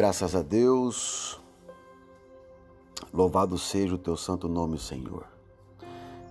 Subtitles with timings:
[0.00, 1.38] Graças a Deus,
[3.12, 5.26] louvado seja o teu santo nome, Senhor.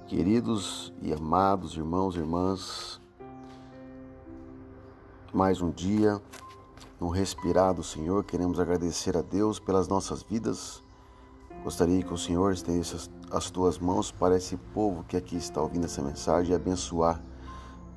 [0.08, 3.00] Queridos e amados irmãos e irmãs,
[5.32, 6.20] mais um dia,
[7.00, 10.84] no respirar do Senhor, queremos agradecer a Deus pelas nossas vidas.
[11.64, 15.86] Gostaria que o Senhor estendesse as tuas mãos para esse povo que aqui está ouvindo
[15.86, 17.22] essa mensagem e abençoar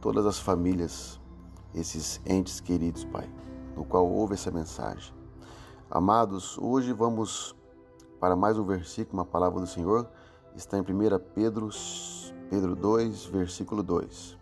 [0.02, 1.18] todas as famílias,
[1.75, 3.27] esses entes queridos, Pai,
[3.75, 5.21] no qual ouve essa mensagem.
[5.95, 7.55] Amados, hoje vamos
[8.19, 10.09] para mais um versículo, uma palavra do Senhor,
[10.57, 10.85] está em 1
[11.35, 11.69] Pedro,
[12.49, 14.39] Pedro 2, versículo 2.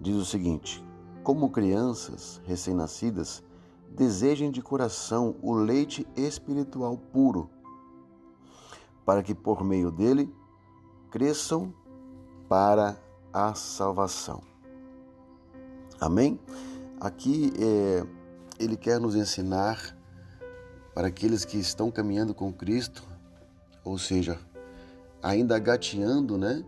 [0.00, 0.84] Diz o seguinte:
[1.22, 3.40] Como crianças recém-nascidas,
[3.88, 7.48] desejem de coração o leite espiritual puro,
[9.04, 10.28] para que por meio dele
[11.08, 11.72] cresçam
[12.48, 12.96] para
[13.32, 14.42] a salvação.
[16.00, 16.36] Amém?
[17.00, 18.04] Aqui é,
[18.58, 20.02] ele quer nos ensinar
[20.94, 23.02] para aqueles que estão caminhando com Cristo,
[23.82, 24.38] ou seja,
[25.22, 26.64] ainda gateando, né?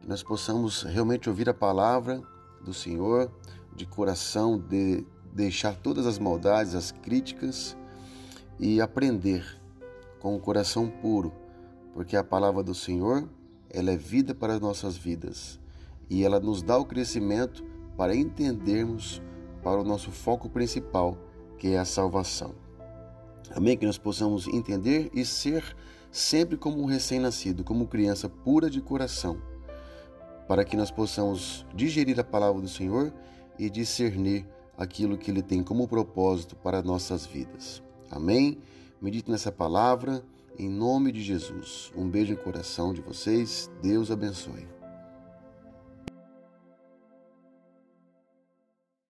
[0.00, 2.22] Que nós possamos realmente ouvir a palavra
[2.64, 3.30] do Senhor
[3.74, 7.76] de coração, de deixar todas as maldades, as críticas
[8.58, 9.44] e aprender
[10.20, 11.32] com o coração puro,
[11.92, 13.28] porque a palavra do Senhor,
[13.68, 15.60] ela é vida para as nossas vidas
[16.08, 17.64] e ela nos dá o crescimento
[17.96, 19.20] para entendermos
[19.62, 21.18] para o nosso foco principal,
[21.58, 22.65] que é a salvação.
[23.54, 23.76] Amém?
[23.76, 25.76] Que nós possamos entender e ser
[26.10, 29.40] sempre como um recém-nascido, como criança pura de coração,
[30.48, 33.12] para que nós possamos digerir a palavra do Senhor
[33.58, 37.82] e discernir aquilo que Ele tem como propósito para nossas vidas.
[38.10, 38.58] Amém?
[39.00, 40.24] Medite nessa palavra,
[40.58, 41.92] em nome de Jesus.
[41.96, 43.70] Um beijo no coração de vocês.
[43.82, 44.75] Deus abençoe.